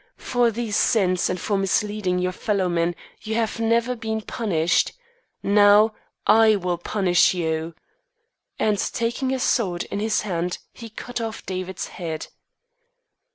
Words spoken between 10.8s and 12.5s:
cut off David's head.